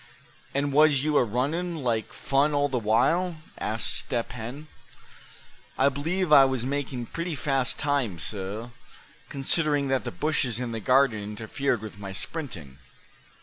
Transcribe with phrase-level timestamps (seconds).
[0.55, 4.67] "And was you arunnin' like fun all the while?" asked Step Hen.
[5.77, 8.69] "I believe I was making pretty fast time, suh,
[9.29, 12.79] considerin' that the bushes in the garden interfered with my sprinting.